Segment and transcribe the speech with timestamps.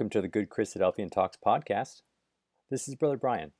[0.00, 2.00] Welcome to the Good Christadelphian Talks podcast.
[2.70, 3.52] This is Brother Brian.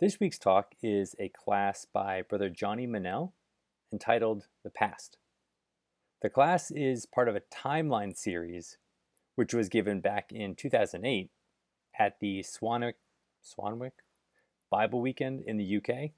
[0.00, 3.30] This week's talk is a class by Brother Johnny Manel
[3.92, 5.18] entitled The Past.
[6.22, 8.78] The class is part of a timeline series
[9.36, 11.30] which was given back in 2008
[11.96, 12.94] at the Swanwick,
[13.44, 14.02] Swanwick
[14.72, 16.10] Bible Weekend in the UK.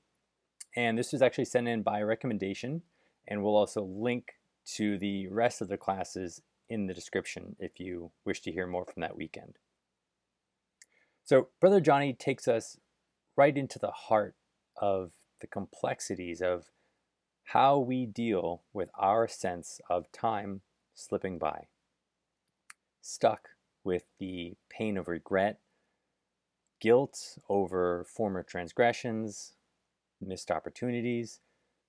[0.75, 2.81] And this was actually sent in by recommendation,
[3.29, 4.37] and we'll also link
[4.77, 8.85] to the rest of the classes in the description if you wish to hear more
[8.85, 9.59] from that weekend.
[11.25, 12.79] So, Brother Johnny takes us
[13.37, 14.35] right into the heart
[14.77, 16.71] of the complexities of
[17.45, 20.63] how we deal with our sense of time
[20.95, 21.67] slipping by.
[23.01, 23.51] Stuck
[23.83, 25.61] with the pain of regret,
[26.81, 29.53] guilt over former transgressions,
[30.21, 31.41] missed opportunities,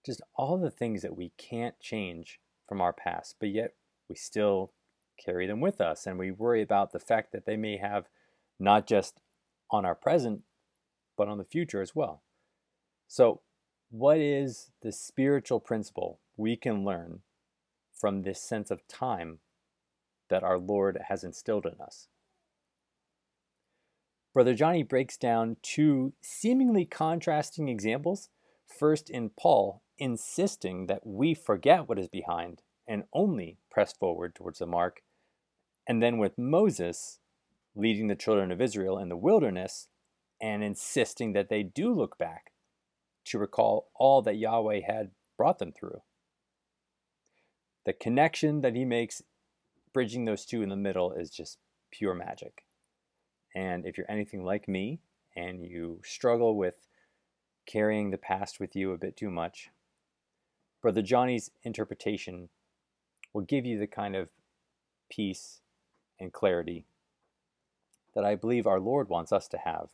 [0.05, 3.73] just all the things that we can't change from our past, but yet
[4.09, 4.71] we still
[5.23, 8.05] carry them with us and we worry about the fact that they may have
[8.59, 9.21] not just
[9.71, 10.43] on our present,
[11.17, 12.21] but on the future as well.
[13.07, 13.41] So,
[13.89, 17.19] what is the spiritual principle we can learn
[17.93, 19.39] from this sense of time
[20.29, 22.07] that our Lord has instilled in us?
[24.33, 28.29] Brother Johnny breaks down two seemingly contrasting examples.
[28.67, 34.59] First, in Paul insisting that we forget what is behind and only press forward towards
[34.59, 35.01] the mark.
[35.87, 37.19] And then with Moses
[37.75, 39.87] leading the children of Israel in the wilderness
[40.41, 42.51] and insisting that they do look back
[43.25, 46.01] to recall all that Yahweh had brought them through.
[47.85, 49.21] The connection that he makes,
[49.93, 51.57] bridging those two in the middle, is just
[51.91, 52.63] pure magic.
[53.55, 54.99] And if you're anything like me
[55.35, 56.87] and you struggle with
[57.65, 59.69] carrying the past with you a bit too much,
[60.81, 62.49] Brother Johnny's interpretation
[63.35, 64.29] will give you the kind of
[65.09, 65.59] peace
[66.17, 66.85] and clarity
[68.15, 69.89] that I believe our Lord wants us to have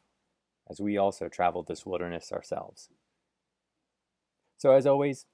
[0.69, 2.89] as we also travel this wilderness ourselves.
[4.59, 5.25] So, as always,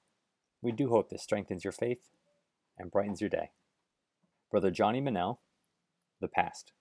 [0.61, 1.99] we do hope this strengthens your faith
[2.79, 3.51] and brightens your day.
[4.49, 5.39] Brother Johnny Manel,
[6.21, 6.71] The Past.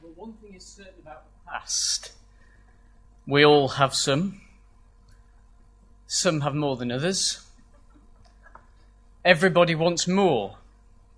[0.00, 2.12] Well, one thing is certain about the past.
[3.26, 4.40] We all have some.
[6.06, 7.49] Some have more than others
[9.24, 10.56] everybody wants more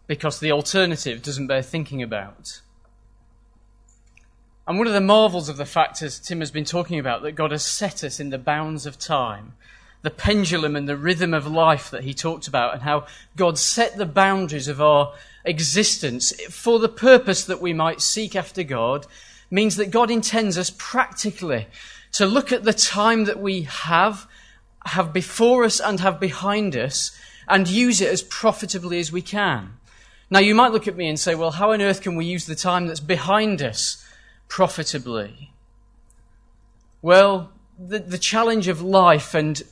[0.07, 2.61] because the alternative doesn't bear thinking about.
[4.67, 7.33] And one of the marvels of the fact, as Tim has been talking about, that
[7.33, 9.55] God has set us in the bounds of time,
[10.03, 13.97] the pendulum and the rhythm of life that he talked about, and how God set
[13.97, 15.15] the boundaries of our
[15.45, 19.07] existence for the purpose that we might seek after God,
[19.51, 21.67] means that God intends us practically
[22.13, 24.29] to look at the time that we have,
[24.87, 27.11] have before us and have behind us,
[27.53, 29.75] and use it as profitably as we can.
[30.31, 32.47] Now, you might look at me and say, well, how on earth can we use
[32.47, 34.03] the time that's behind us
[34.49, 35.53] profitably?
[37.03, 39.63] Well, the, the challenge of life and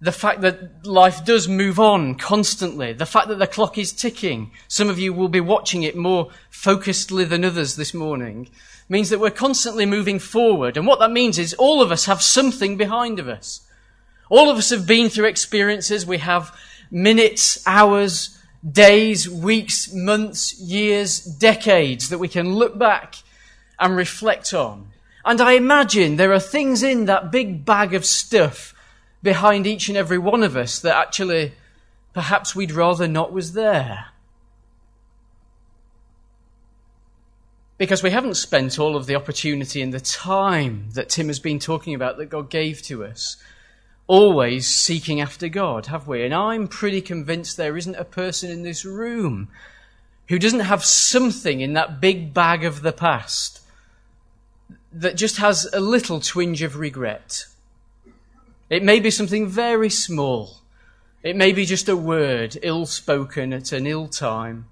[0.00, 4.50] the fact that life does move on constantly, the fact that the clock is ticking,
[4.66, 8.48] some of you will be watching it more focusedly than others this morning,
[8.88, 10.76] means that we're constantly moving forward.
[10.76, 13.60] And what that means is all of us have something behind of us.
[14.30, 16.04] All of us have been through experiences.
[16.04, 16.52] We have
[16.90, 18.38] minutes, hours,
[18.68, 23.16] days, weeks, months, years, decades that we can look back
[23.78, 24.88] and reflect on.
[25.24, 28.74] And I imagine there are things in that big bag of stuff
[29.22, 31.52] behind each and every one of us that actually
[32.12, 34.06] perhaps we'd rather not was there.
[37.78, 41.58] Because we haven't spent all of the opportunity and the time that Tim has been
[41.58, 43.36] talking about that God gave to us
[44.10, 46.24] always seeking after God, have we?
[46.24, 49.46] And I'm pretty convinced there isn't a person in this room
[50.28, 53.60] who doesn't have something in that big bag of the past
[54.92, 57.46] that just has a little twinge of regret.
[58.68, 60.58] It may be something very small.
[61.22, 64.66] It may be just a word ill spoken at an ill time.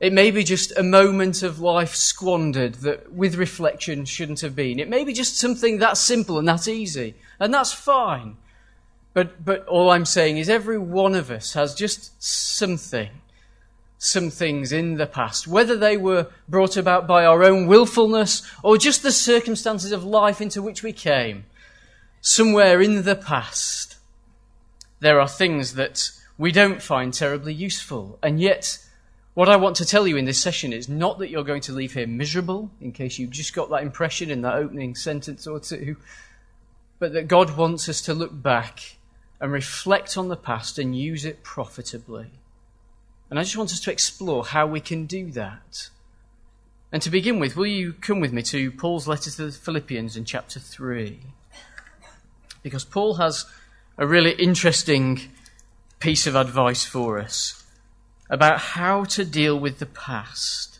[0.00, 4.78] It may be just a moment of life squandered that with reflection shouldn't have been.
[4.78, 7.14] It may be just something that simple and that easy.
[7.40, 8.36] And that's fine.
[9.16, 13.08] But, but all I'm saying is every one of us has just something,
[13.96, 18.76] some things in the past, whether they were brought about by our own willfulness or
[18.76, 21.46] just the circumstances of life into which we came.
[22.20, 23.96] Somewhere in the past,
[25.00, 28.18] there are things that we don't find terribly useful.
[28.22, 28.84] And yet,
[29.32, 31.72] what I want to tell you in this session is not that you're going to
[31.72, 35.58] leave here miserable, in case you just got that impression in that opening sentence or
[35.58, 35.96] two,
[36.98, 38.95] but that God wants us to look back
[39.40, 42.30] and reflect on the past and use it profitably.
[43.28, 45.90] And I just want us to explore how we can do that.
[46.92, 50.16] And to begin with, will you come with me to Paul's letter to the Philippians
[50.16, 51.18] in chapter 3?
[52.62, 53.44] Because Paul has
[53.98, 55.20] a really interesting
[55.98, 57.64] piece of advice for us
[58.30, 60.78] about how to deal with the past.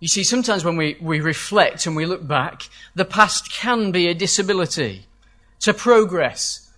[0.00, 4.08] You see, sometimes when we, we reflect and we look back, the past can be
[4.08, 5.06] a disability
[5.64, 6.70] to progress.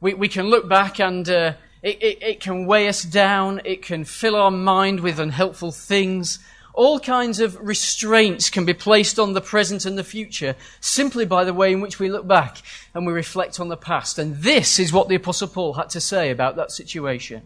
[0.00, 1.52] We, we can look back and uh,
[1.82, 6.38] it, it, it can weigh us down, it can fill our mind with unhelpful things.
[6.72, 11.44] All kinds of restraints can be placed on the present and the future simply by
[11.44, 12.62] the way in which we look back
[12.94, 14.18] and we reflect on the past.
[14.18, 17.42] And this is what the Apostle Paul had to say about that situation.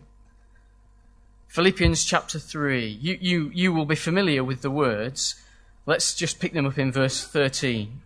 [1.49, 2.87] Philippians chapter 3.
[2.87, 5.35] You, you, you will be familiar with the words.
[5.87, 8.00] Let's just pick them up in verse 13.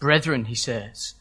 [0.00, 1.14] Brethren, he says,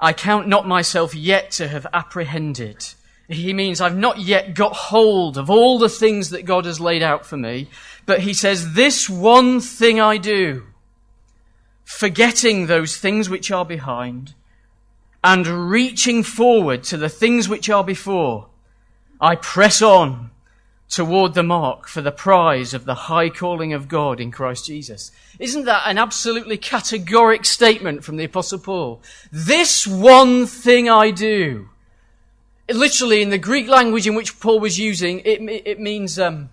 [0.00, 2.94] I count not myself yet to have apprehended.
[3.28, 7.02] He means I've not yet got hold of all the things that God has laid
[7.02, 7.68] out for me.
[8.06, 10.66] But he says, this one thing I do,
[11.84, 14.34] forgetting those things which are behind
[15.22, 18.48] and reaching forward to the things which are before,
[19.20, 20.30] I press on
[20.90, 25.12] toward the mark for the prize of the high calling of God in Christ Jesus.
[25.38, 29.00] Isn't that an absolutely categoric statement from the Apostle Paul?
[29.30, 31.68] This one thing I do.
[32.68, 36.50] Literally, in the Greek language in which Paul was using, it, it means um,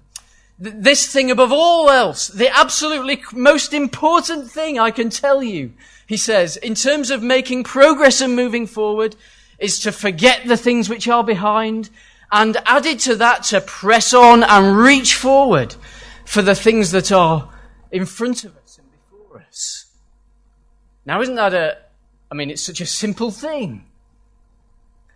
[0.62, 5.74] th- this thing above all else, the absolutely most important thing I can tell you,
[6.06, 9.16] he says, in terms of making progress and moving forward,
[9.58, 11.90] is to forget the things which are behind
[12.32, 15.76] and added to that to press on and reach forward
[16.26, 17.50] for the things that are
[17.92, 19.86] in front of us and before us.
[21.06, 21.78] Now, isn't that a,
[22.30, 23.86] I mean, it's such a simple thing.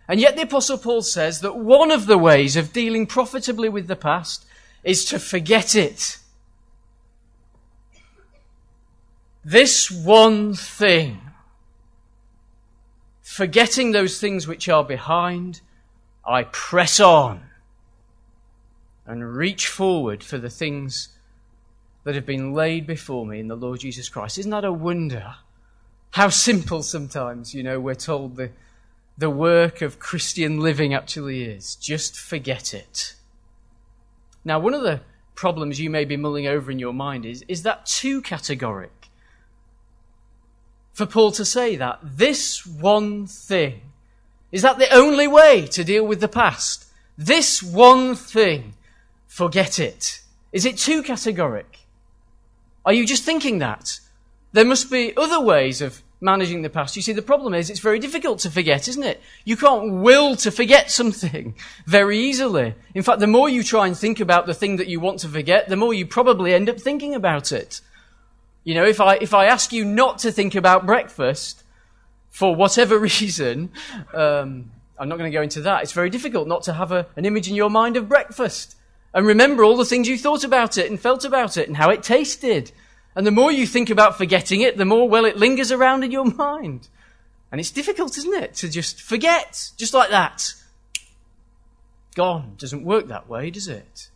[0.08, 3.86] And yet the apostle Paul says that one of the ways of dealing profitably with
[3.86, 4.46] the past
[4.82, 6.18] is to forget it.
[9.44, 11.20] This one thing,
[13.22, 15.60] forgetting those things which are behind,
[16.26, 17.42] I press on
[19.06, 21.08] and reach forward for the things
[22.04, 24.38] that have been laid before me in the Lord Jesus Christ.
[24.38, 25.36] Isn't that a wonder?
[26.12, 28.50] How simple sometimes, you know, we're told the,
[29.16, 31.74] the work of Christian living actually is.
[31.76, 33.14] Just forget it.
[34.44, 35.00] Now, one of the
[35.34, 38.90] problems you may be mulling over in your mind is, is that too categoric?
[40.92, 43.91] For Paul to say that, this one thing
[44.52, 46.86] is that the only way to deal with the past?
[47.16, 48.74] This one thing,
[49.26, 50.20] forget it.
[50.52, 51.64] Is it too categoric?
[52.84, 53.98] Are you just thinking that?
[54.52, 56.94] There must be other ways of managing the past.
[56.94, 59.20] You see, the problem is it's very difficult to forget, isn't it?
[59.44, 61.54] You can't will to forget something
[61.86, 62.74] very easily.
[62.94, 65.28] In fact, the more you try and think about the thing that you want to
[65.28, 67.80] forget, the more you probably end up thinking about it.
[68.64, 71.61] You know, if I, if I ask you not to think about breakfast,
[72.32, 73.70] for whatever reason,
[74.12, 75.84] um, I'm not going to go into that.
[75.84, 78.76] It's very difficult not to have a, an image in your mind of breakfast
[79.14, 81.90] and remember all the things you thought about it and felt about it and how
[81.90, 82.72] it tasted.
[83.14, 86.10] And the more you think about forgetting it, the more well it lingers around in
[86.10, 86.88] your mind.
[87.50, 90.54] And it's difficult, isn't it, to just forget, just like that.
[92.14, 92.54] Gone.
[92.56, 94.08] Doesn't work that way, does it?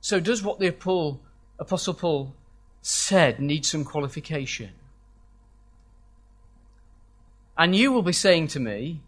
[0.00, 2.34] So does what the Apostle Paul
[2.82, 4.70] said need some qualification?
[7.56, 9.00] And you will be saying to me,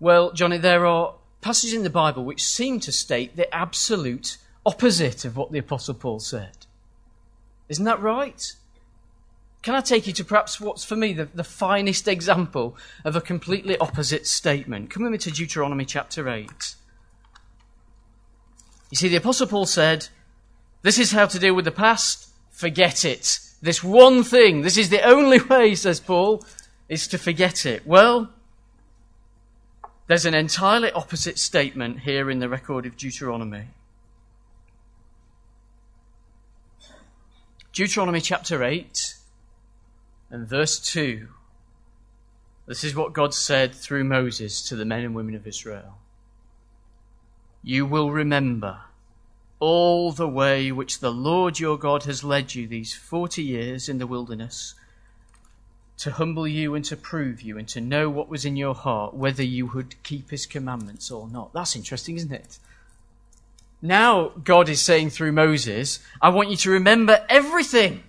[0.00, 5.24] well, Johnny, there are passages in the Bible which seem to state the absolute opposite
[5.24, 6.66] of what the Apostle Paul said.
[7.68, 8.52] Isn't that right?
[9.62, 13.20] Can I take you to perhaps what's for me the, the finest example of a
[13.20, 14.90] completely opposite statement?
[14.90, 16.74] Come with me to Deuteronomy chapter 8.
[18.90, 20.08] You see, the Apostle Paul said,
[20.82, 22.30] This is how to deal with the past.
[22.50, 23.40] Forget it.
[23.60, 26.44] This one thing, this is the only way, says Paul,
[26.88, 27.86] is to forget it.
[27.86, 28.30] Well,
[30.06, 33.66] there's an entirely opposite statement here in the record of Deuteronomy.
[37.72, 39.14] Deuteronomy chapter 8
[40.30, 41.28] And verse 2
[42.68, 45.96] this is what God said through Moses to the men and women of Israel.
[47.62, 48.80] You will remember
[49.58, 53.96] all the way which the Lord your God has led you these forty years in
[53.96, 54.74] the wilderness
[55.98, 59.14] to humble you and to prove you and to know what was in your heart,
[59.14, 61.52] whether you would keep his commandments or not.
[61.52, 62.58] That's interesting, isn't it?
[63.82, 68.02] Now God is saying through Moses, I want you to remember everything.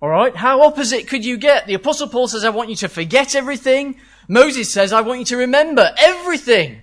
[0.00, 0.36] Alright?
[0.36, 1.66] How opposite could you get?
[1.66, 3.96] The apostle Paul says, I want you to forget everything.
[4.28, 6.81] Moses says, I want you to remember everything.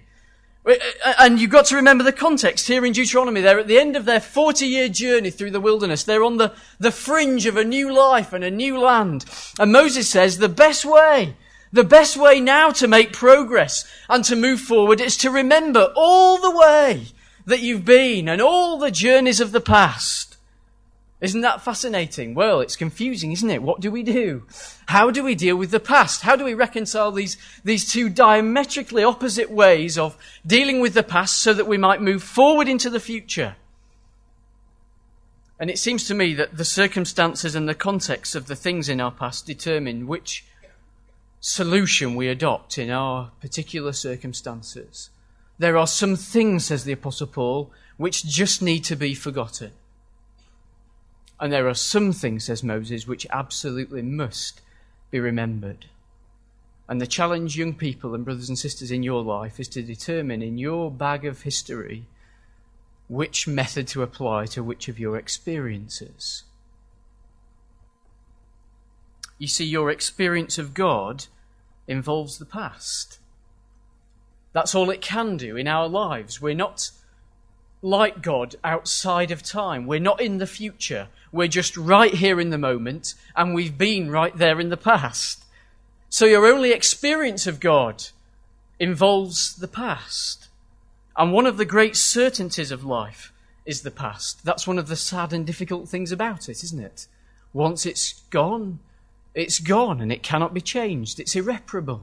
[0.69, 3.41] Uh, and you've got to remember the context here in Deuteronomy.
[3.41, 6.03] They're at the end of their 40 year journey through the wilderness.
[6.03, 9.25] They're on the, the fringe of a new life and a new land.
[9.59, 11.35] And Moses says the best way,
[11.73, 16.37] the best way now to make progress and to move forward is to remember all
[16.37, 17.07] the way
[17.45, 20.28] that you've been and all the journeys of the past.
[21.21, 22.33] Isn't that fascinating?
[22.33, 23.61] Well, it's confusing, isn't it?
[23.61, 24.45] What do we do?
[24.85, 26.21] How do we deal with the past?
[26.21, 31.39] How do we reconcile these, these two diametrically opposite ways of dealing with the past
[31.39, 33.57] so that we might move forward into the future?
[35.59, 39.01] And it seems to me that the circumstances and the context of the things in
[39.01, 40.45] our past determine which
[41.41, 45.09] solution we adopt in our particular circumstances.
[45.57, 49.71] There are some things, says the Apostle Paul, which just need to be forgotten.
[51.39, 54.61] And there are some things, says Moses, which absolutely must
[55.09, 55.85] be remembered.
[56.87, 60.41] And the challenge, young people and brothers and sisters in your life, is to determine
[60.41, 62.05] in your bag of history
[63.07, 66.43] which method to apply to which of your experiences.
[69.37, 71.25] You see, your experience of God
[71.87, 73.19] involves the past.
[74.51, 76.41] That's all it can do in our lives.
[76.41, 76.91] We're not
[77.81, 79.85] like God outside of time.
[79.85, 81.07] We're not in the future.
[81.31, 85.45] We're just right here in the moment, and we've been right there in the past.
[86.09, 88.05] So your only experience of God
[88.79, 90.47] involves the past.
[91.15, 93.31] And one of the great certainties of life
[93.65, 94.43] is the past.
[94.43, 97.07] That's one of the sad and difficult things about it, isn't it?
[97.53, 98.79] Once it's gone,
[99.35, 101.19] it's gone and it cannot be changed.
[101.19, 102.01] It's irreparable.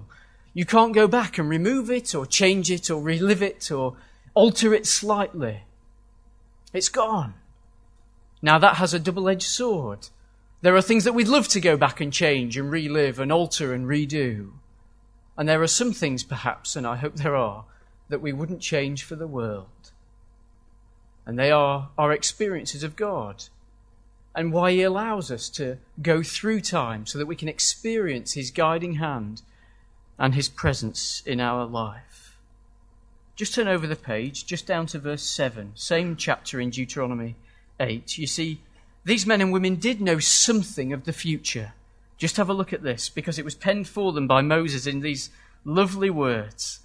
[0.54, 3.96] You can't go back and remove it or change it or relive it or
[4.36, 5.62] alter it slightly.
[6.72, 7.34] It's gone.
[8.42, 10.10] Now that has a double edged sword.
[10.60, 13.72] There are things that we'd love to go back and change and relive and alter
[13.72, 14.52] and redo.
[15.36, 17.64] And there are some things, perhaps, and I hope there are,
[18.08, 19.90] that we wouldn't change for the world.
[21.24, 23.44] And they are our experiences of God
[24.34, 28.50] and why He allows us to go through time so that we can experience His
[28.50, 29.42] guiding hand
[30.18, 32.25] and His presence in our life.
[33.36, 37.36] Just turn over the page, just down to verse 7, same chapter in Deuteronomy
[37.78, 38.62] 8, you see,
[39.04, 41.74] these men and women did know something of the future.
[42.16, 45.00] Just have a look at this, because it was penned for them by Moses in
[45.00, 45.28] these
[45.66, 46.80] lovely words.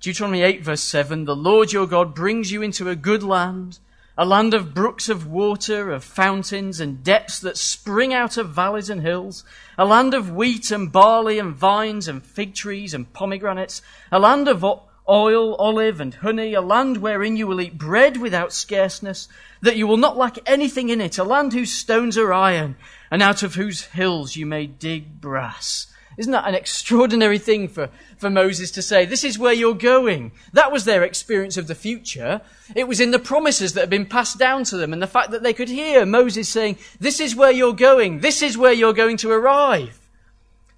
[0.00, 3.80] Deuteronomy 8, verse 7 The Lord your God brings you into a good land,
[4.16, 8.88] a land of brooks of water, of fountains and depths that spring out of valleys
[8.88, 9.42] and hills,
[9.76, 14.46] a land of wheat and barley and vines and fig trees and pomegranates, a land
[14.46, 14.64] of
[15.08, 19.28] oil, olive, and honey, a land wherein you will eat bread without scarceness,
[19.60, 22.76] that you will not lack anything in it, a land whose stones are iron,
[23.10, 25.86] and out of whose hills you may dig brass.
[26.18, 29.06] Isn't that an extraordinary thing for, for Moses to say?
[29.06, 30.32] This is where you're going.
[30.52, 32.42] That was their experience of the future.
[32.76, 35.30] It was in the promises that had been passed down to them and the fact
[35.30, 38.20] that they could hear Moses saying, This is where you're going.
[38.20, 40.01] This is where you're going to arrive.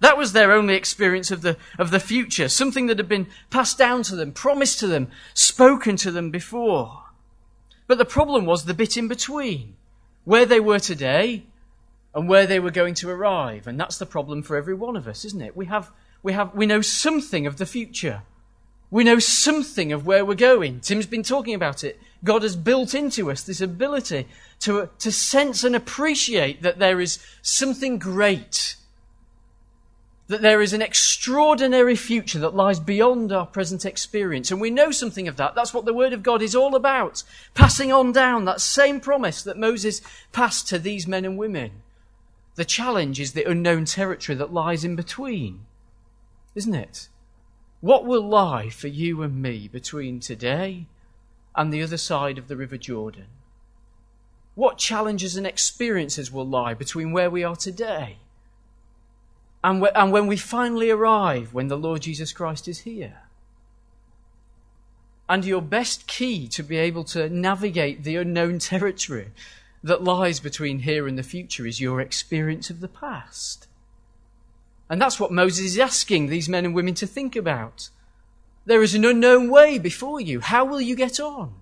[0.01, 3.77] That was their only experience of the, of the future, something that had been passed
[3.77, 7.03] down to them, promised to them, spoken to them before.
[7.87, 9.75] But the problem was the bit in between,
[10.23, 11.45] where they were today
[12.13, 13.67] and where they were going to arrive.
[13.67, 15.55] And that's the problem for every one of us, isn't it?
[15.55, 15.91] We have,
[16.23, 18.23] we have, we know something of the future.
[18.91, 20.79] We know something of where we're going.
[20.79, 21.99] Tim's been talking about it.
[22.23, 24.27] God has built into us this ability
[24.61, 28.77] to, to sense and appreciate that there is something great
[30.27, 34.49] that there is an extraordinary future that lies beyond our present experience.
[34.49, 35.53] And we know something of that.
[35.53, 37.23] That's what the Word of God is all about.
[37.53, 40.01] Passing on down that same promise that Moses
[40.31, 41.83] passed to these men and women.
[42.55, 45.65] The challenge is the unknown territory that lies in between,
[46.55, 47.09] isn't it?
[47.81, 50.87] What will lie for you and me between today
[51.55, 53.27] and the other side of the River Jordan?
[54.55, 58.17] What challenges and experiences will lie between where we are today
[59.65, 63.23] and, and when we finally arrive, when the Lord Jesus Christ is here.
[65.27, 69.29] And your best key to be able to navigate the unknown territory
[69.83, 73.67] that lies between here and the future is your experience of the past.
[74.87, 77.89] And that's what Moses is asking these men and women to think about.
[78.65, 80.41] There is an unknown way before you.
[80.41, 81.55] How will you get on?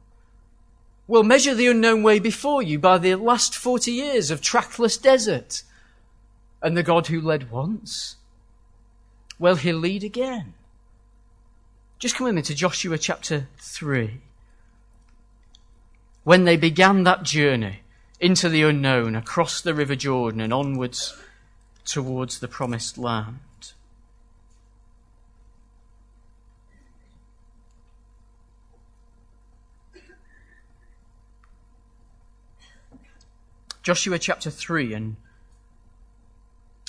[1.08, 5.64] Well, measure the unknown way before you by the last 40 years of trackless desert.
[6.64, 8.16] And the God who led once,
[9.38, 10.54] well, he'll lead again.
[12.00, 14.22] Just come with me to Joshua chapter 3.
[16.24, 17.82] When they began that journey
[18.22, 21.18] into the unknown, across the River Jordan and onwards
[21.84, 23.40] towards the promised land.
[33.82, 35.16] Joshua chapter 3 and,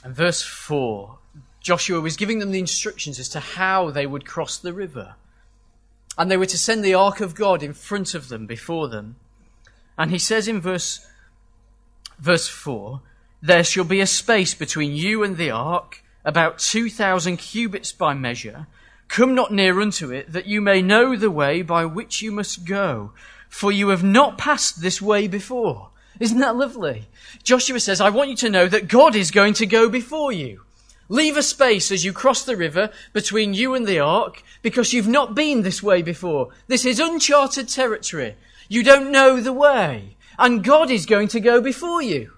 [0.04, 1.18] and verse 4.
[1.60, 5.14] Joshua was giving them the instructions as to how they would cross the river.
[6.18, 9.16] And they were to send the ark of God in front of them, before them.
[9.96, 11.04] And he says in verse,
[12.18, 13.00] verse 4
[13.40, 18.66] There shall be a space between you and the ark, about 2,000 cubits by measure.
[19.08, 22.66] Come not near unto it, that you may know the way by which you must
[22.66, 23.12] go.
[23.48, 25.90] For you have not passed this way before.
[26.20, 27.06] Isn't that lovely?
[27.42, 30.62] Joshua says, I want you to know that God is going to go before you.
[31.08, 35.08] Leave a space as you cross the river between you and the ark because you've
[35.08, 36.48] not been this way before.
[36.66, 38.36] This is uncharted territory.
[38.68, 40.16] You don't know the way.
[40.38, 42.32] And God is going to go before you.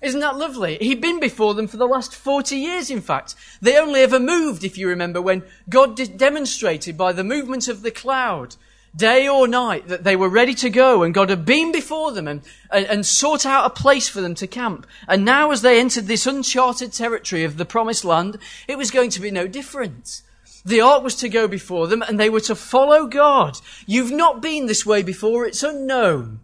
[0.00, 0.78] Isn't that lovely?
[0.80, 3.34] He'd been before them for the last 40 years, in fact.
[3.60, 7.90] They only ever moved, if you remember, when God demonstrated by the movement of the
[7.90, 8.54] cloud
[8.98, 12.28] day or night, that they were ready to go and God had been before them
[12.28, 14.86] and, and, and, sought out a place for them to camp.
[15.06, 19.10] And now as they entered this uncharted territory of the promised land, it was going
[19.10, 20.22] to be no different.
[20.64, 23.58] The ark was to go before them and they were to follow God.
[23.86, 25.46] You've not been this way before.
[25.46, 26.40] It's unknown.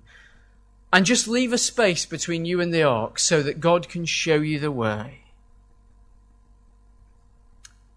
[0.92, 4.36] And just leave a space between you and the ark so that God can show
[4.36, 5.24] you the way.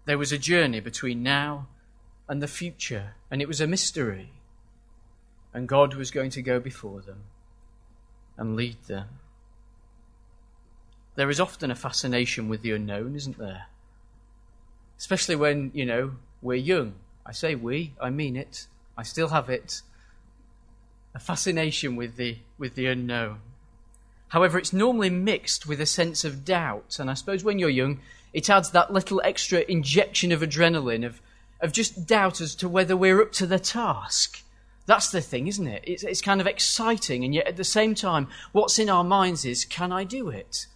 [0.04, 1.68] There was a journey between now
[2.28, 4.32] and the future, and it was a mystery
[5.52, 7.24] and God was going to go before them
[8.36, 9.08] and lead them.
[11.16, 13.66] There is often a fascination with the unknown, isn't there?
[14.98, 16.94] Especially when, you know, we're young.
[17.26, 18.66] I say we, I mean it.
[18.96, 19.82] I still have it.
[21.14, 23.40] A fascination with the, with the unknown.
[24.28, 26.98] However, it's normally mixed with a sense of doubt.
[27.00, 28.00] And I suppose when you're young,
[28.32, 31.20] it adds that little extra injection of adrenaline, of,
[31.60, 34.42] of just doubt as to whether we're up to the task.
[34.88, 35.84] That's the thing, isn't it?
[35.86, 39.44] It's, it's kind of exciting, and yet at the same time, what's in our minds
[39.44, 40.66] is can I do it?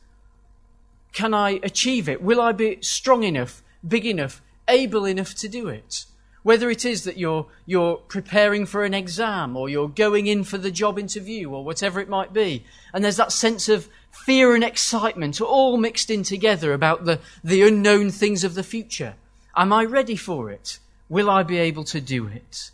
[1.14, 2.20] Can I achieve it?
[2.20, 6.04] Will I be strong enough, big enough, able enough to do it?
[6.42, 10.58] Whether it is that you're, you're preparing for an exam or you're going in for
[10.58, 12.66] the job interview or whatever it might be.
[12.92, 17.62] And there's that sense of fear and excitement all mixed in together about the, the
[17.62, 19.14] unknown things of the future.
[19.56, 20.80] Am I ready for it?
[21.08, 22.72] Will I be able to do it?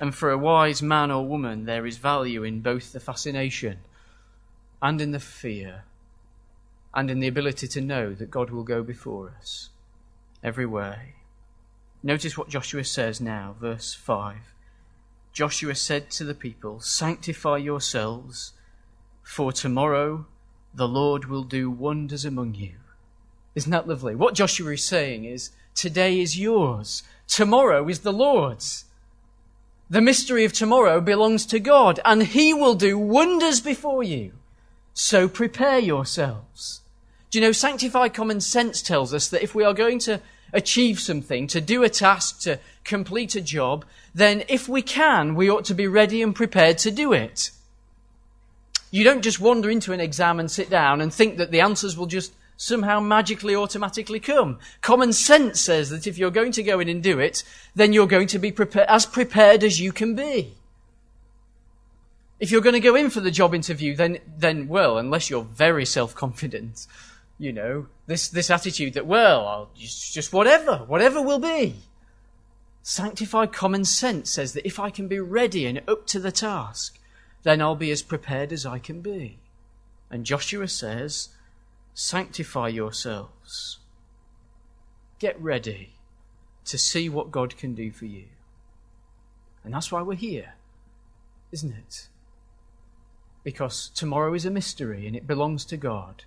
[0.00, 3.78] And for a wise man or woman, there is value in both the fascination
[4.82, 5.84] and in the fear
[6.92, 9.70] and in the ability to know that God will go before us
[10.42, 11.14] every way.
[12.02, 14.36] Notice what Joshua says now, verse 5.
[15.32, 18.52] Joshua said to the people, Sanctify yourselves,
[19.22, 20.26] for tomorrow
[20.74, 22.74] the Lord will do wonders among you.
[23.54, 24.14] Isn't that lovely?
[24.14, 28.84] What Joshua is saying is, Today is yours, tomorrow is the Lord's.
[29.90, 34.32] The mystery of tomorrow belongs to God, and He will do wonders before you.
[34.94, 36.80] So prepare yourselves.
[37.30, 40.20] Do you know, sanctified common sense tells us that if we are going to
[40.52, 45.50] achieve something, to do a task, to complete a job, then if we can, we
[45.50, 47.50] ought to be ready and prepared to do it.
[48.90, 51.96] You don't just wander into an exam and sit down and think that the answers
[51.96, 54.58] will just somehow magically automatically come.
[54.80, 57.42] Common sense says that if you're going to go in and do it,
[57.74, 60.54] then you're going to be prepared, as prepared as you can be.
[62.40, 65.44] If you're going to go in for the job interview, then, then, well, unless you're
[65.44, 66.86] very self-confident,
[67.38, 71.76] you know, this, this attitude that, well, I'll just, just whatever, whatever will be.
[72.82, 76.98] Sanctified common sense says that if I can be ready and up to the task,
[77.42, 79.38] then I'll be as prepared as I can be.
[80.10, 81.30] And Joshua says,
[81.96, 83.78] Sanctify yourselves.
[85.20, 85.94] Get ready
[86.64, 88.24] to see what God can do for you.
[89.62, 90.54] And that's why we're here,
[91.52, 92.08] isn't it?
[93.44, 96.24] Because tomorrow is a mystery and it belongs to God.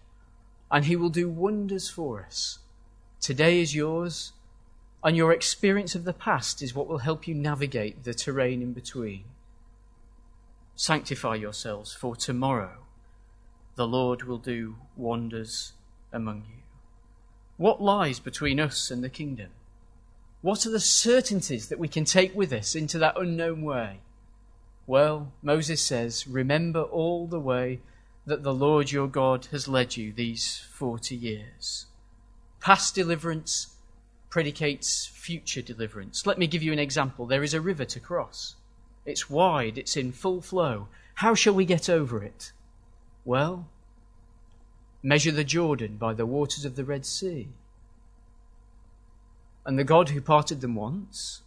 [0.72, 2.60] And He will do wonders for us.
[3.20, 4.32] Today is yours,
[5.04, 8.72] and your experience of the past is what will help you navigate the terrain in
[8.72, 9.26] between.
[10.76, 12.87] Sanctify yourselves, for tomorrow
[13.78, 15.74] the Lord will do wonders
[16.12, 16.64] among you?
[17.58, 19.52] What lies between us and the kingdom?
[20.42, 24.00] What are the certainties that we can take with us into that unknown way?
[24.88, 27.80] Well, Moses says, Remember all the way
[28.26, 31.86] that the Lord your God has led you these 40 years.
[32.60, 33.76] Past deliverance
[34.30, 36.26] predicates future deliverance.
[36.26, 37.26] Let me give you an example.
[37.26, 38.56] There is a river to cross.
[39.06, 40.88] It's wide, it's in full flow.
[41.16, 42.52] How shall we get over it?
[43.28, 43.68] Well,
[45.04, 47.50] measure the Jordan by the waters of the Red Sea.
[49.66, 51.42] And the God who parted them once,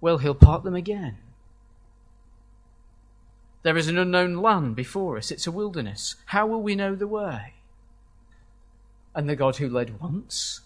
[0.00, 1.18] well, he'll part them again.
[3.64, 5.32] There is an unknown land before us.
[5.32, 6.14] It's a wilderness.
[6.26, 7.54] How will we know the way?
[9.12, 10.60] And the God who led once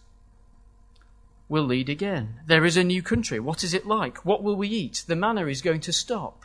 [1.49, 2.41] will lead again.
[2.47, 3.41] There is a new country.
[3.41, 4.23] What is it like?
[4.23, 5.05] What will we eat?
[5.07, 6.45] The manna is going to stop.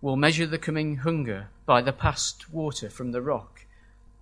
[0.00, 3.66] We'll measure the coming hunger by the past water from the rock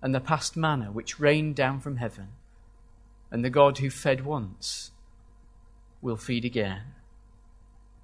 [0.01, 2.29] and the past manna which rained down from heaven.
[3.31, 4.91] And the God who fed once
[6.01, 6.81] will feed again.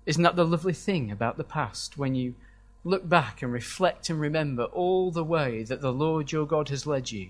[0.05, 2.33] Isn't that the lovely thing about the past when you
[2.83, 6.87] look back and reflect and remember all the way that the Lord your God has
[6.87, 7.29] led you,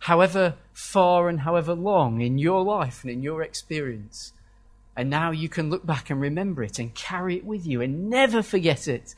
[0.00, 4.32] however far and however long in your life and in your experience.
[4.96, 8.10] And now you can look back and remember it and carry it with you and
[8.10, 9.14] never forget it.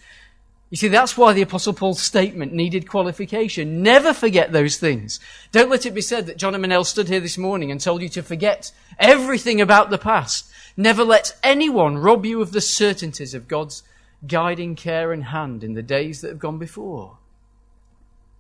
[0.75, 3.81] You see, that's why the Apostle Paul's statement needed qualification.
[3.81, 5.21] Never forget those things.
[5.53, 8.09] Don't let it be said that John Manel stood here this morning and told you
[8.09, 10.51] to forget everything about the past.
[10.77, 13.85] Never let anyone rob you of the certainties of God's
[14.27, 17.19] guiding care and hand in the days that have gone before,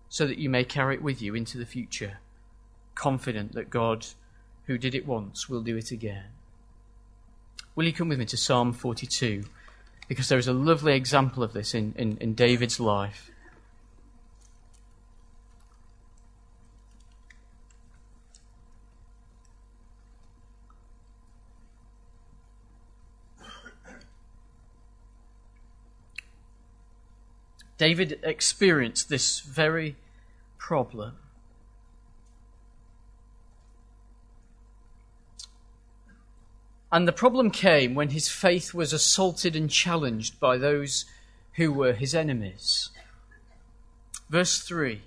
[0.08, 2.18] so that you may carry it with you into the future,
[2.96, 4.06] confident that God,
[4.66, 6.30] who did it once, will do it again.
[7.76, 9.44] Will you come with me to Psalm 42?
[10.08, 13.30] Because there is a lovely example of this in, in, in David's life.
[27.76, 29.96] David experienced this very
[30.58, 31.18] problem.
[36.94, 41.06] And the problem came when his faith was assaulted and challenged by those
[41.54, 42.90] who were his enemies.
[44.30, 45.02] Verse 3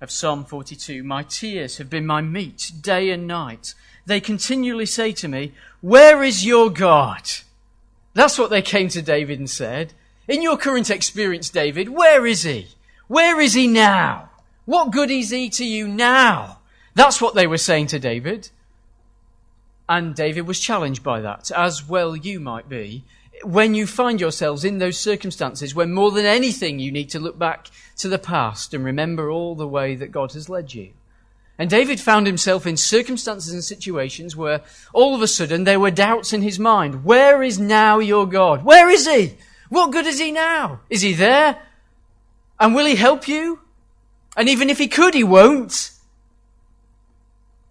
[0.00, 3.74] of Psalm 42 My tears have been my meat day and night.
[4.06, 7.28] They continually say to me, Where is your God?
[8.14, 9.92] That's what they came to David and said.
[10.26, 12.68] In your current experience, David, where is he?
[13.06, 14.30] Where is he now?
[14.64, 16.60] What good is he to you now?
[16.94, 18.48] That's what they were saying to David.
[19.92, 23.04] And David was challenged by that, as well you might be,
[23.44, 27.38] when you find yourselves in those circumstances when more than anything you need to look
[27.38, 30.94] back to the past and remember all the way that God has led you.
[31.58, 34.62] And David found himself in circumstances and situations where
[34.94, 37.04] all of a sudden there were doubts in his mind.
[37.04, 38.64] Where is now your God?
[38.64, 39.36] Where is he?
[39.68, 40.80] What good is he now?
[40.88, 41.60] Is he there?
[42.58, 43.60] And will he help you?
[44.38, 45.90] And even if he could, he won't.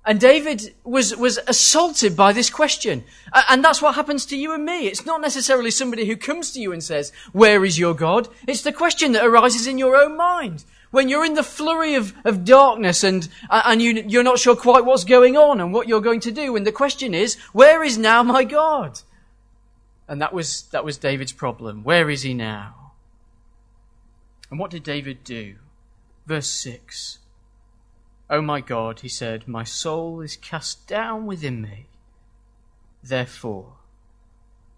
[0.03, 3.03] And David was, was assaulted by this question.
[3.49, 4.87] And that's what happens to you and me.
[4.87, 8.27] It's not necessarily somebody who comes to you and says, where is your God?
[8.47, 10.65] It's the question that arises in your own mind.
[10.89, 14.85] When you're in the flurry of, of darkness and, and you, you're not sure quite
[14.85, 16.55] what's going on and what you're going to do.
[16.55, 18.99] And the question is, where is now my God?
[20.07, 21.83] And that was, that was David's problem.
[21.83, 22.91] Where is he now?
[24.49, 25.55] And what did David do?
[26.25, 27.19] Verse 6.
[28.33, 31.87] Oh my God, he said, my soul is cast down within me.
[33.03, 33.73] Therefore,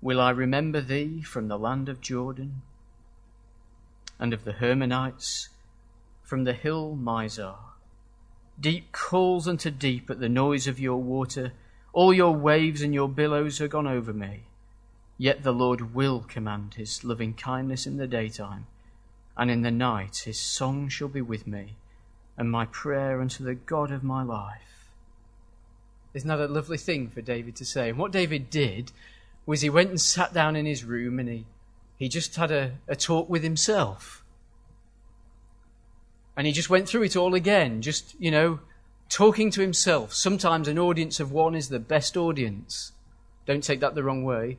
[0.02, 2.64] will I remember thee from the land of Jordan
[4.18, 5.50] and of the Hermonites,
[6.24, 7.58] from the hill Mizar.
[8.60, 11.54] Deep calls unto deep at the noise of your water.
[11.92, 14.46] All your waves and your billows are gone over me.
[15.20, 18.66] Yet the Lord will command his loving kindness in the daytime,
[19.38, 21.76] and in the night his song shall be with me,
[22.38, 24.90] and my prayer unto the God of my life.
[26.14, 27.90] Isn't that a lovely thing for David to say?
[27.90, 28.92] And what David did
[29.46, 31.46] was he went and sat down in his room and he,
[31.98, 34.24] he just had a, a talk with himself.
[36.36, 38.60] And he just went through it all again, just, you know,
[39.10, 40.14] talking to himself.
[40.14, 42.92] Sometimes an audience of one is the best audience.
[43.46, 44.58] Don't take that the wrong way.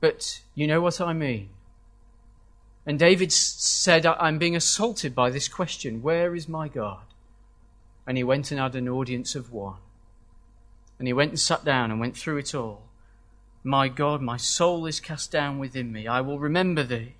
[0.00, 1.50] But you know what I mean.
[2.84, 7.02] And David said, I'm being assaulted by this question Where is my God?
[8.06, 9.76] And he went and had an audience of one.
[10.98, 12.82] And he went and sat down and went through it all.
[13.64, 16.08] My God, my soul is cast down within me.
[16.08, 17.14] I will remember thee.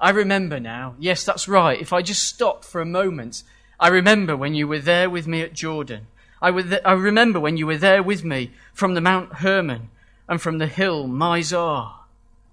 [0.00, 0.94] I remember now.
[0.98, 1.80] Yes, that's right.
[1.80, 3.42] If I just stop for a moment,
[3.80, 6.06] I remember when you were there with me at Jordan.
[6.40, 9.90] I, th- I remember when you were there with me from the Mount Hermon
[10.28, 11.92] and from the hill Mizar.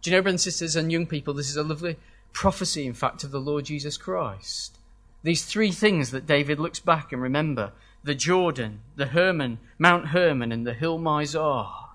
[0.02, 1.98] Do you know, brothers and sisters and young people, this is a lovely
[2.34, 4.78] prophecy, in fact, of the Lord Jesus Christ.
[5.24, 10.52] These three things that David looks back and remember the Jordan, the Hermon, Mount Hermon,
[10.52, 11.90] and the hill Mizar.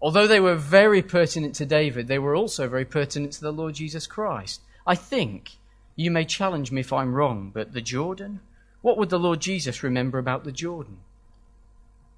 [0.00, 3.74] Although they were very pertinent to David, they were also very pertinent to the Lord
[3.74, 4.60] Jesus Christ.
[4.86, 5.52] I think,
[5.96, 8.40] you may challenge me if I'm wrong, but the Jordan?
[8.82, 10.98] What would the Lord Jesus remember about the Jordan?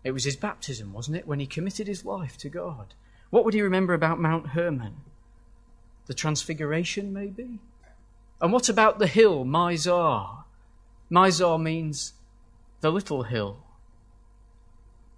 [0.03, 2.95] It was his baptism, wasn't it, when he committed his life to God?
[3.31, 4.97] What would he remember about Mount Hermon?
[6.07, 7.59] The Transfiguration, maybe?
[8.41, 10.45] And what about the hill, Mizar?
[11.11, 12.13] Mizar means
[12.81, 13.59] the little hill.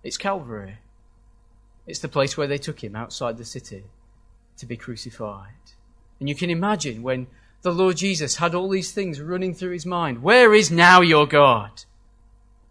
[0.02, 0.78] It's Calvary.
[1.86, 3.84] It's the place where they took him outside the city
[4.58, 5.52] to be crucified.
[6.20, 7.26] And you can imagine when
[7.62, 10.22] the Lord Jesus had all these things running through his mind.
[10.22, 11.84] Where is now your God?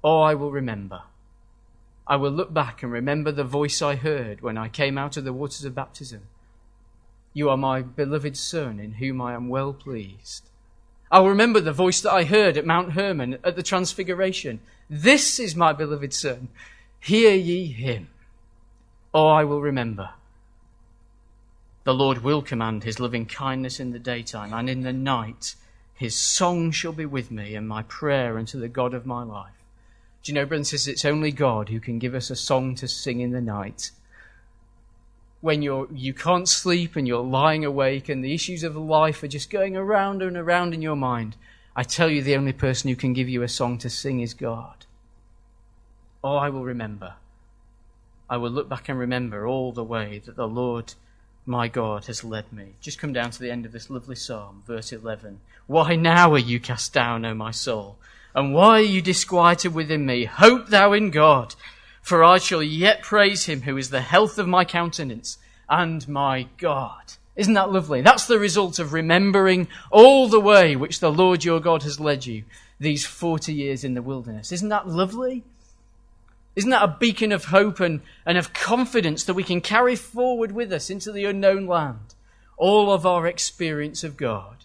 [0.04, 1.04] Oh, I will remember.
[2.06, 5.26] I will look back and remember the voice I heard when I came out of
[5.26, 6.22] the waters of baptism.
[7.38, 10.50] You are my beloved Son, in whom I am well pleased.
[11.12, 14.60] I will remember the voice that I heard at Mount Hermon at the Transfiguration.
[14.90, 16.48] This is my beloved Son.
[17.00, 18.08] Hear ye him.
[19.14, 20.10] Oh, I will remember.
[21.84, 25.54] The Lord will command his loving kindness in the daytime, and in the night
[25.94, 29.64] his song shall be with me, and my prayer unto the God of my life.
[30.24, 33.30] Do you know, it's only God who can give us a song to sing in
[33.30, 33.92] the night.
[35.42, 39.28] When you're, you can't sleep and you're lying awake and the issues of life are
[39.28, 41.36] just going around and around in your mind,
[41.76, 44.34] I tell you, the only person who can give you a song to sing is
[44.34, 44.86] God.
[46.24, 47.14] Oh, I will remember.
[48.30, 50.96] I will look back and remember all the way that the Lord
[51.46, 52.74] my God has led me.
[52.82, 55.40] Just come down to the end of this lovely psalm, verse 11.
[55.66, 57.98] Why now are you cast down, O my soul?
[58.36, 60.26] And why are you disquieted within me?
[60.26, 61.56] Hope thou in God,
[62.08, 66.48] for I shall yet praise him who is the health of my countenance and my
[66.58, 67.16] God.
[67.36, 68.00] Isn't that lovely?
[68.00, 72.26] That's the result of remembering all the way which the Lord your God has led
[72.26, 72.46] you
[72.80, 74.54] these 40 years in the wilderness.
[74.54, 75.44] Isn't that lovely?
[76.56, 80.54] Isn't that a beacon of hope and, and of confidence that we can carry forward
[80.54, 82.16] with us into the unknown land?
[82.56, 84.64] All of our experience of God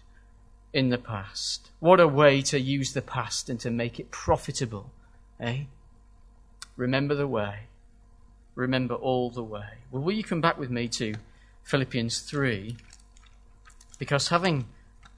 [0.71, 1.71] in the past.
[1.81, 4.91] What a way to use the past and to make it profitable,
[5.41, 5.63] eh?
[6.75, 7.67] Remember the way.
[8.55, 9.65] Remember all the way.
[9.91, 11.15] Well, will you come back with me to
[11.63, 12.77] Philippians 3?
[13.99, 14.65] Because having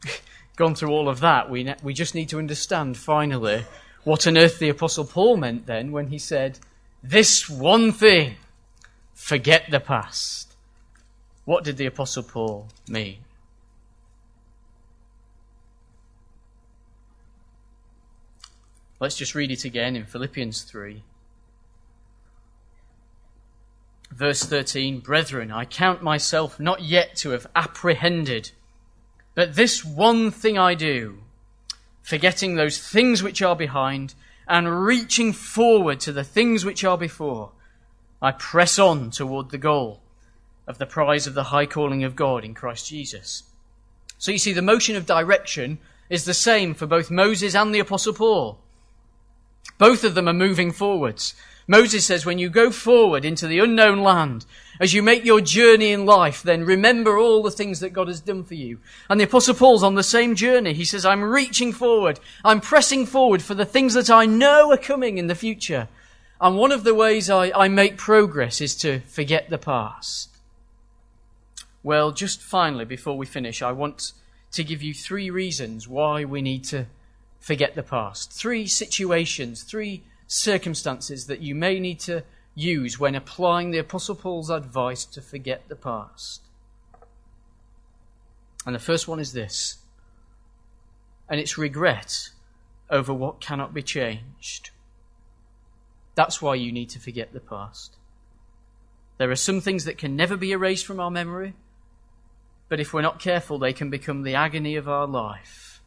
[0.56, 3.65] gone through all of that, we, ne- we just need to understand finally
[4.04, 6.60] what on earth the Apostle Paul meant then when he said,
[7.04, 8.36] This one thing,
[9.13, 10.54] forget the past.
[11.46, 13.18] What did the Apostle Paul mean?
[19.00, 21.04] Let's just read it again in Philippians 3.
[24.15, 28.51] Verse 13 Brethren, I count myself not yet to have apprehended,
[29.34, 31.19] but this one thing I do
[32.06, 34.13] forgetting those things which are behind
[34.47, 37.51] and reaching forward to the things which are before,
[38.21, 40.01] I press on toward the goal
[40.67, 43.41] of the prize of the high calling of God in Christ Jesus.
[44.19, 47.80] So you see, the motion of direction is the same for both Moses and the
[47.80, 48.60] Apostle Paul.
[49.80, 51.34] Both of them are moving forwards.
[51.67, 54.45] Moses says, when you go forward into the unknown land,
[54.80, 58.21] as you make your journey in life, then remember all the things that God has
[58.21, 58.80] done for you.
[59.10, 60.73] And the apostle Paul's on the same journey.
[60.73, 62.19] He says, I'm reaching forward.
[62.43, 65.88] I'm pressing forward for the things that I know are coming in the future.
[66.39, 70.30] And one of the ways I, I make progress is to forget the past.
[71.82, 74.12] Well, just finally, before we finish, I want
[74.51, 76.86] to give you three reasons why we need to
[77.39, 78.32] forget the past.
[78.32, 82.24] Three situations, three circumstances that you may need to
[82.56, 86.42] use when applying the Apostle Paul's advice to forget the past.
[88.66, 89.78] And the first one is this,
[91.30, 92.30] and it's regret
[92.90, 94.72] over what cannot be changed.
[96.16, 97.98] That's why you need to forget the past.
[99.18, 101.54] There are some things that can never be erased from our memory,
[102.70, 105.82] but if we're not careful, they can become the agony of our life.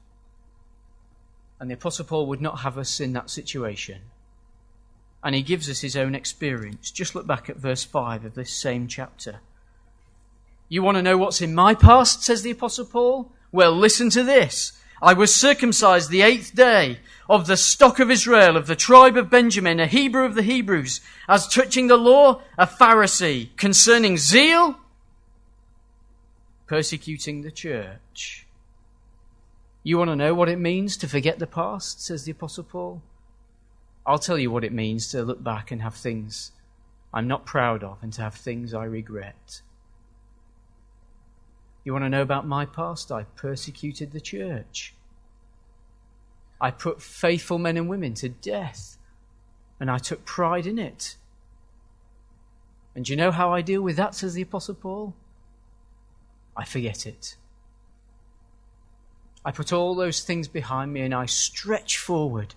[1.59, 4.03] And the Apostle Paul would not have us in that situation
[5.22, 6.90] and he gives us his own experience.
[6.90, 9.40] Just look back at verse 5 of this same chapter.
[10.68, 13.33] You want to know what's in my past, says the Apostle Paul?
[13.50, 14.72] Well, listen to this.
[15.00, 19.31] I was circumcised the eighth day of the stock of Israel, of the tribe of
[19.31, 24.78] Benjamin, a Hebrew of the Hebrews, as touching the law, a Pharisee, concerning zeal,
[26.66, 28.46] persecuting the church.
[29.83, 33.02] You want to know what it means to forget the past, says the Apostle Paul?
[34.09, 36.53] I'll tell you what it means to look back and have things
[37.12, 39.61] I'm not proud of and to have things I regret.
[41.85, 43.12] You want to know about my past?
[43.12, 44.94] I persecuted the church.
[46.59, 48.97] I put faithful men and women to death,
[49.79, 51.16] and I took pride in it.
[52.94, 55.14] And do you know how I deal with that, says the Apostle Paul?
[56.57, 57.37] I forget it.
[59.44, 62.55] I put all those things behind me and I stretch forward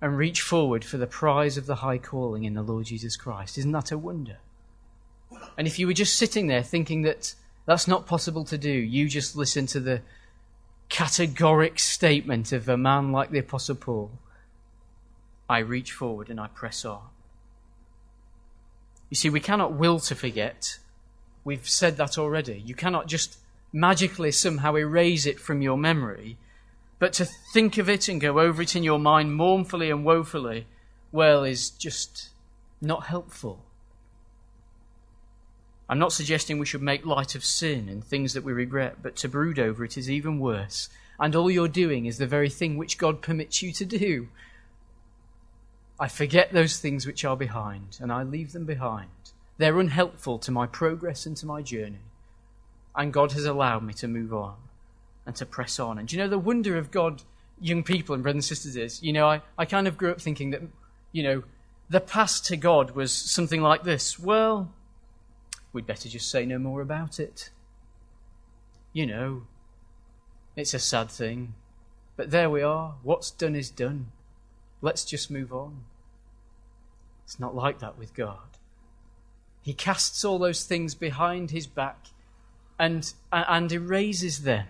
[0.00, 3.58] and reach forward for the prize of the high calling in the Lord Jesus Christ.
[3.58, 4.38] Isn't that a wonder?
[5.56, 7.34] And if you were just sitting there thinking that
[7.66, 10.02] that's not possible to do, you just listen to the
[10.88, 14.10] categoric statement of a man like the Apostle Paul.
[15.48, 17.02] I reach forward and I press on.
[19.10, 20.78] You see, we cannot will to forget.
[21.44, 22.62] We've said that already.
[22.64, 23.38] You cannot just
[23.72, 26.36] magically somehow erase it from your memory,
[26.98, 30.66] but to think of it and go over it in your mind mournfully and woefully,
[31.12, 32.30] well, is just
[32.80, 33.64] not helpful.
[35.88, 39.16] I'm not suggesting we should make light of sin and things that we regret, but
[39.16, 40.88] to brood over it is even worse.
[41.18, 44.28] And all you're doing is the very thing which God permits you to do.
[45.98, 49.08] I forget those things which are behind, and I leave them behind.
[49.56, 52.04] They're unhelpful to my progress and to my journey.
[52.94, 54.56] And God has allowed me to move on
[55.28, 55.98] and to press on.
[55.98, 57.22] And you know the wonder of God,
[57.60, 60.22] young people and brothers and sisters, is, you know, I, I kind of grew up
[60.22, 60.62] thinking that,
[61.12, 61.42] you know,
[61.90, 64.18] the past to God was something like this.
[64.18, 64.72] Well,
[65.74, 67.50] we'd better just say no more about it.
[68.94, 69.42] You know,
[70.56, 71.52] it's a sad thing.
[72.16, 72.94] But there we are.
[73.02, 74.06] What's done is done.
[74.80, 75.84] Let's just move on.
[77.24, 78.38] It's not like that with God.
[79.60, 82.06] He casts all those things behind his back
[82.78, 84.68] and, and erases them.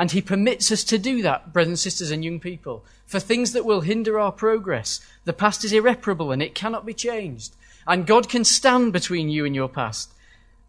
[0.00, 3.52] And he permits us to do that, brothers and sisters and young people, for things
[3.52, 4.98] that will hinder our progress.
[5.26, 7.54] The past is irreparable and it cannot be changed.
[7.86, 10.10] And God can stand between you and your past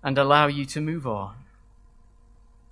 [0.04, 1.36] and allow you to move on.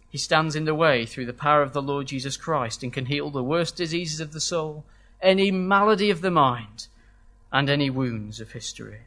[0.10, 3.06] He stands in the way through the power of the Lord Jesus Christ and can
[3.06, 4.84] heal the worst diseases of the soul
[5.22, 6.88] any malady of the mind,
[7.54, 9.00] and any wounds of history.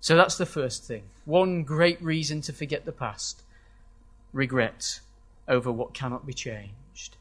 [0.00, 1.04] So that's the first thing.
[1.24, 3.42] One great reason to forget the past
[4.32, 5.00] regret
[5.48, 7.16] over what cannot be changed.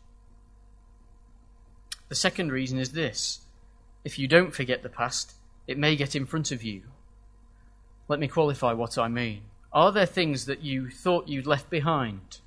[2.08, 3.42] The second reason is this
[4.04, 5.34] if you don't forget the past,
[5.68, 6.84] it may get in front of you.
[8.08, 9.42] Let me qualify what I mean.
[9.72, 12.40] Are there things that you thought you'd left behind?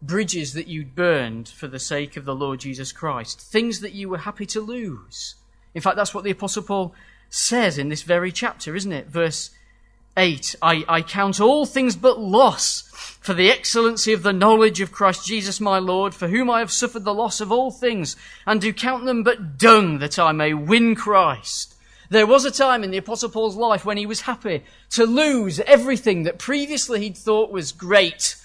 [0.00, 4.08] bridges that you'd burned for the sake of the Lord Jesus Christ, things that you
[4.08, 5.34] were happy to lose.
[5.74, 6.94] In fact, that's what the Apostle Paul
[7.28, 9.08] says in this very chapter, isn't it?
[9.08, 9.50] Verse
[10.18, 12.82] 8 I, I count all things but loss
[13.20, 16.72] for the excellency of the knowledge of Christ Jesus my Lord, for whom I have
[16.72, 20.52] suffered the loss of all things, and do count them but dung that I may
[20.52, 21.74] win Christ.
[22.10, 25.60] There was a time in the Apostle Paul's life when he was happy to lose
[25.60, 28.36] everything that previously he'd thought was great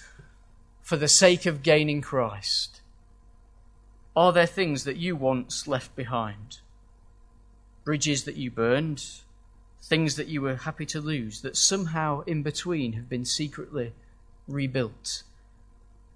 [0.84, 2.82] for the sake of gaining Christ?
[4.14, 6.58] Are there things that you once left behind?
[7.84, 9.02] Bridges that you burned?
[9.84, 13.92] Things that you were happy to lose that somehow in between have been secretly
[14.48, 15.24] rebuilt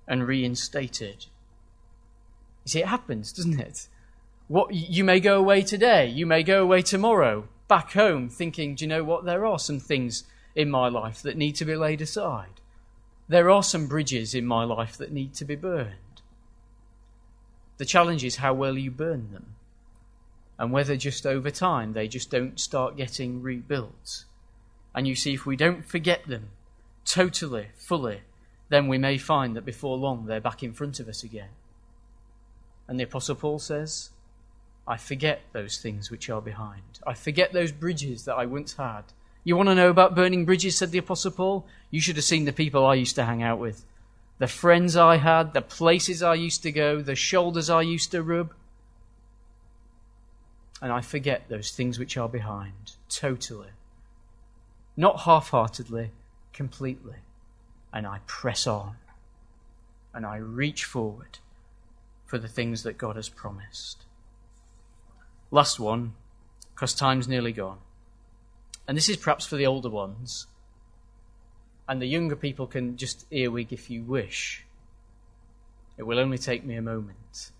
[0.07, 1.27] and reinstated?
[2.65, 3.89] You see, it happens, doesn't it?
[4.47, 8.85] What, you may go away today, you may go away tomorrow, back home, thinking, do
[8.85, 9.27] you know what?
[9.27, 12.63] There are some things in my life that need to be laid aside.
[13.29, 16.23] There are some bridges in my life that need to be burned.
[17.77, 19.57] The challenge is how well you burn them
[20.59, 24.25] and whether just over time they just don't start getting rebuilt.
[24.95, 26.49] And you see, if we don't forget them
[27.05, 28.23] totally, fully,
[28.69, 31.51] then we may find that before long they're back in front of us again.
[32.87, 34.11] And the Apostle Paul says,
[34.87, 37.01] I forget those things which are behind.
[37.07, 39.03] I forget those bridges that I once had.
[39.45, 41.67] You want to know about burning bridges, said the Apostle Paul?
[41.91, 43.85] You should have seen the people I used to hang out with.
[44.39, 48.23] The friends I had, the places I used to go, the shoulders I used to
[48.23, 48.53] rub.
[50.81, 53.71] And I forget those things which are behind, totally.
[54.97, 56.11] Not half heartedly,
[56.53, 57.17] completely.
[57.93, 58.97] And I press on.
[60.15, 61.39] And I reach forward
[62.27, 64.05] for the things that God has promised.
[65.51, 66.13] Last one,
[66.75, 67.79] because time's nearly gone.
[68.87, 70.47] And this is perhaps for the older ones.
[71.89, 74.65] And the younger people can just earwig if you wish.
[75.97, 77.51] It will only take me a moment.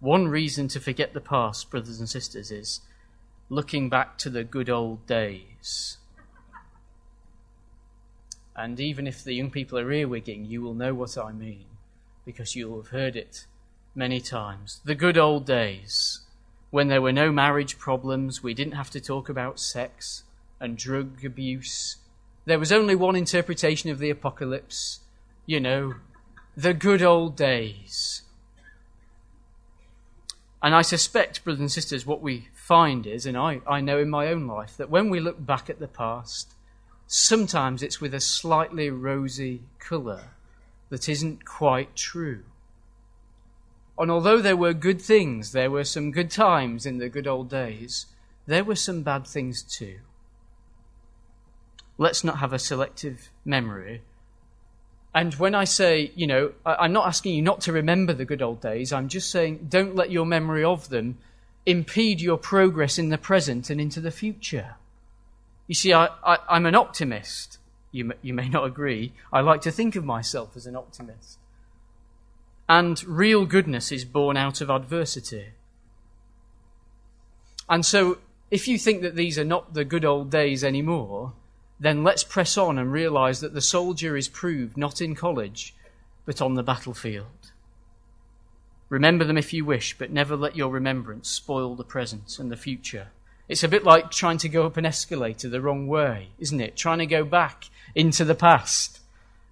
[0.00, 2.80] One reason to forget the past, brothers and sisters, is
[3.48, 5.98] looking back to the good old days.
[8.54, 11.66] And even if the young people are earwigging, you will know what I mean,
[12.24, 13.46] because you'll have heard it
[13.94, 14.80] many times.
[14.84, 16.20] The good old days
[16.70, 20.24] when there were no marriage problems, we didn't have to talk about sex
[20.60, 21.96] and drug abuse.
[22.44, 25.00] There was only one interpretation of the apocalypse,
[25.46, 25.94] you know,
[26.56, 28.22] the good old days.
[30.66, 34.10] And I suspect, brothers and sisters, what we find is, and I, I know in
[34.10, 36.54] my own life, that when we look back at the past,
[37.06, 40.30] sometimes it's with a slightly rosy colour
[40.88, 42.42] that isn't quite true.
[43.96, 47.48] And although there were good things, there were some good times in the good old
[47.48, 48.06] days,
[48.48, 50.00] there were some bad things too.
[51.96, 54.02] Let's not have a selective memory.
[55.16, 58.42] And when I say, you know, I'm not asking you not to remember the good
[58.42, 61.16] old days, I'm just saying don't let your memory of them
[61.64, 64.74] impede your progress in the present and into the future.
[65.68, 66.10] You see, I,
[66.50, 67.56] am an optimist.
[67.92, 69.14] You, you may not agree.
[69.32, 71.38] I like to think of myself as an optimist.
[72.68, 75.46] And real goodness is born out of adversity.
[77.70, 78.18] And so,
[78.50, 81.32] if you think that these are not the good old days anymore,
[81.78, 85.74] then let's press on and realize that the soldier is proved not in college,
[86.24, 87.52] but on the battlefield.
[88.88, 92.56] Remember them if you wish, but never let your remembrance spoil the present and the
[92.56, 93.08] future.
[93.48, 96.76] It's a bit like trying to go up an escalator the wrong way, isn't it?
[96.76, 99.00] Trying to go back into the past.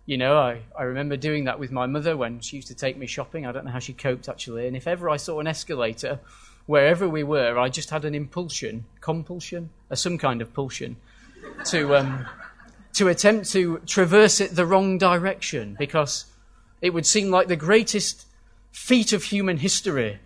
[0.06, 2.96] You know, I, I remember doing that with my mother when she used to take
[2.96, 3.46] me shopping.
[3.46, 4.66] I don't know how she coped actually.
[4.66, 6.20] And if ever I saw an escalator,
[6.66, 10.96] wherever we were, I just had an impulsion, compulsion, or some kind of pulsion,
[11.66, 12.26] to, um,
[12.94, 16.26] to attempt to traverse it the wrong direction because
[16.80, 18.26] it would seem like the greatest
[18.72, 20.18] feat of human history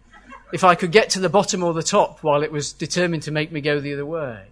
[0.53, 3.31] if I could get to the bottom or the top while it was determined to
[3.31, 4.47] make me go the other way.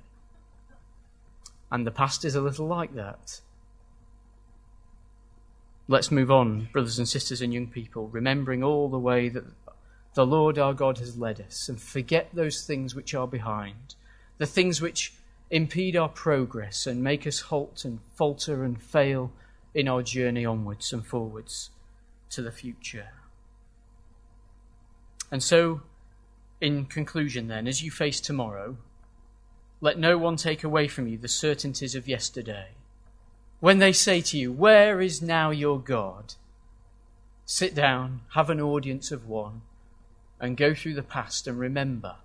[1.70, 3.40] And the past is a little like that.
[5.88, 9.44] Let's move on, brothers and sisters and young people, remembering all the way that
[10.14, 13.94] the Lord our God has led us, and forget those things which are behind,
[14.38, 15.12] the things which
[15.50, 19.32] impede our progress and make us halt and falter and fail
[19.74, 21.70] in our journey onwards and forwards
[22.30, 23.08] to the future.
[25.30, 25.82] And so,
[26.60, 28.76] in conclusion, then, as you face tomorrow,
[29.80, 32.68] let no one take away from you the certainties of yesterday
[33.60, 36.34] when they say to you, Where is now your God?
[37.44, 39.62] Sit down, have an audience of one,
[40.40, 42.16] and go through the past and remember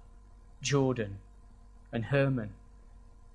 [0.62, 1.20] Jordan
[1.92, 2.54] and Hermon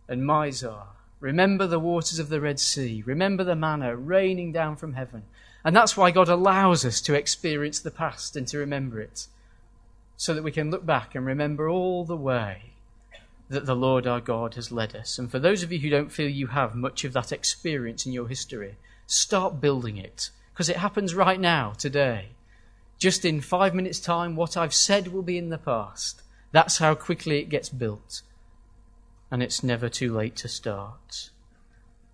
[0.08, 0.86] and Mizar.
[1.20, 3.02] Remember the waters of the Red Sea.
[3.06, 5.22] Remember the manna raining down from heaven.
[5.64, 9.26] And that's why God allows us to experience the past and to remember it,
[10.16, 12.70] so that we can look back and remember all the way
[13.48, 15.18] that the Lord our God has led us.
[15.18, 18.12] And for those of you who don't feel you have much of that experience in
[18.12, 18.76] your history,
[19.06, 22.28] start building it because it happens right now, today.
[22.98, 26.22] Just in five minutes' time, what I've said will be in the past.
[26.50, 28.22] That's how quickly it gets built.
[29.30, 31.30] And it's never too late to start.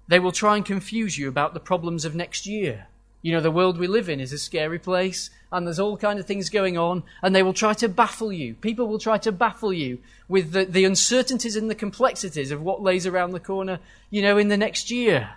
[0.09, 2.87] They will try and confuse you about the problems of next year.
[3.23, 6.19] You know, the world we live in is a scary place, and there's all kind
[6.19, 8.55] of things going on, and they will try to baffle you.
[8.55, 9.99] People will try to baffle you
[10.29, 13.79] with the, the uncertainties and the complexities of what lays around the corner,
[14.11, 15.31] you know, in the next year.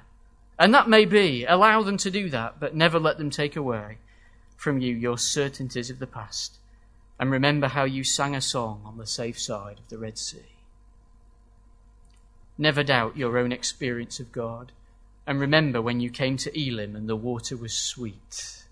[0.57, 1.45] And that may be.
[1.45, 3.97] Allow them to do that, but never let them take away
[4.57, 6.57] from you your certainties of the past.
[7.19, 10.54] And remember how you sang a song on the safe side of the Red Sea.
[12.57, 14.71] Never doubt your own experience of God
[15.27, 18.65] and remember when you came to Elim and the water was sweet.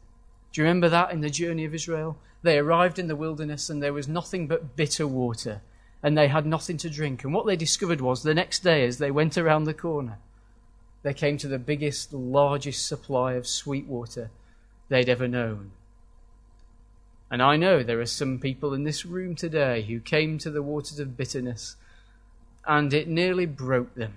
[0.51, 2.17] Do you remember that in the journey of Israel?
[2.43, 5.61] They arrived in the wilderness and there was nothing but bitter water
[6.03, 7.23] and they had nothing to drink.
[7.23, 10.19] And what they discovered was the next day, as they went around the corner,
[11.01, 14.29] they came to the biggest, largest supply of sweet water
[14.89, 15.71] they'd ever known.
[17.31, 20.61] And I know there are some people in this room today who came to the
[20.61, 21.77] waters of bitterness
[22.66, 24.14] and it nearly broke them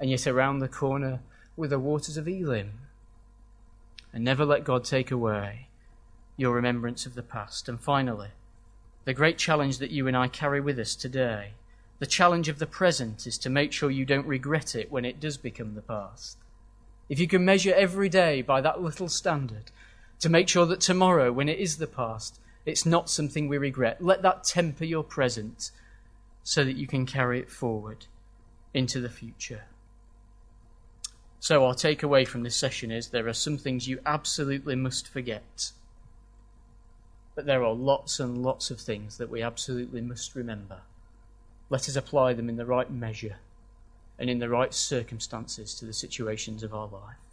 [0.00, 1.20] and yet around the corner
[1.56, 2.72] were the waters of Elim.
[4.12, 5.68] And never let God take away
[6.36, 7.68] your remembrance of the past.
[7.68, 8.30] And finally,
[9.04, 11.52] the great challenge that you and I carry with us today,
[11.98, 15.20] the challenge of the present, is to make sure you don't regret it when it
[15.20, 16.38] does become the past.
[17.10, 19.70] If you can measure every day by that little standard,
[20.20, 24.02] to make sure that tomorrow, when it is the past, it's not something we regret,
[24.02, 25.70] let that temper your present
[26.42, 28.06] so that you can carry it forward
[28.72, 29.64] into the future.
[31.38, 35.72] So, our takeaway from this session is there are some things you absolutely must forget.
[37.34, 40.82] But there are lots and lots of things that we absolutely must remember.
[41.70, 43.36] Let us apply them in the right measure
[44.18, 47.29] and in the right circumstances to the situations of our life.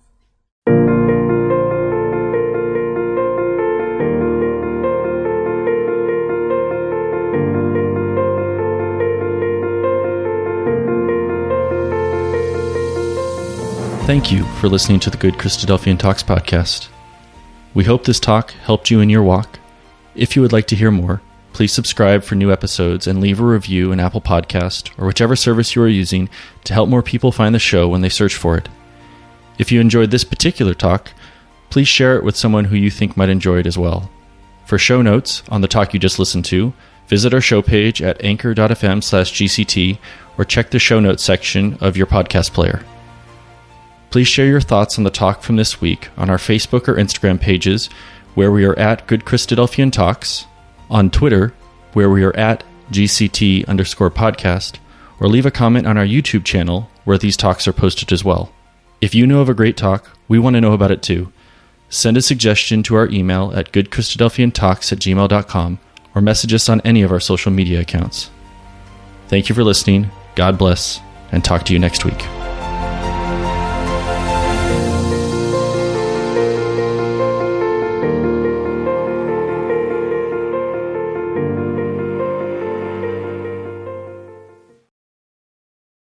[14.07, 16.87] Thank you for listening to the Good Christadelphian Talks podcast.
[17.73, 19.59] We hope this talk helped you in your walk.
[20.15, 23.45] If you would like to hear more, please subscribe for new episodes and leave a
[23.45, 26.29] review in Apple Podcast or whichever service you are using
[26.63, 28.69] to help more people find the show when they search for it.
[29.57, 31.11] If you enjoyed this particular talk,
[31.69, 34.09] please share it with someone who you think might enjoy it as well.
[34.65, 36.71] For show notes on the talk you just listened to,
[37.07, 39.99] visit our show page at anchor.fm slash GCT
[40.37, 42.85] or check the show notes section of your podcast player.
[44.09, 47.39] Please share your thoughts on the talk from this week on our Facebook or Instagram
[47.39, 47.89] pages,
[48.35, 50.45] where we are at Good Christadelphian Talks,
[50.89, 51.53] on Twitter,
[51.93, 54.77] where we are at GCT underscore podcast,
[55.19, 58.51] or leave a comment on our YouTube channel, where these talks are posted as well.
[59.01, 61.31] If you know of a great talk, we want to know about it too.
[61.89, 65.79] Send a suggestion to our email at goodchristadelphiantalks at gmail.com
[66.15, 68.29] or message us on any of our social media accounts.
[69.27, 70.09] Thank you for listening.
[70.35, 70.99] God bless,
[71.31, 72.36] and talk to you next week.